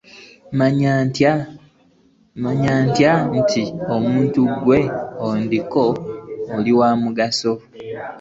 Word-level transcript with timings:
Mmanya 2.39 2.73
ntya 2.87 3.13
nti 3.37 3.61
omuntu 3.95 4.41
gwe 4.61 4.79
ndiko 5.43 5.83
alimu 6.55 6.83
amugaso? 6.91 7.51